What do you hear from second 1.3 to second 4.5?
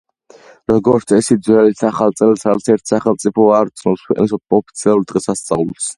ძველით ახალ წელს, არც ერთი სახელმწიფო არ ცნობს ქვეყნის